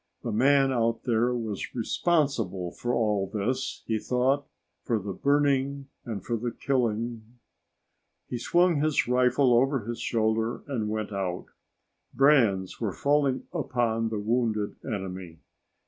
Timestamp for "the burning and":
4.97-6.25